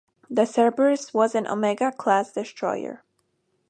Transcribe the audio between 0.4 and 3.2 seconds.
Cerberus was an Omega-class destroyer.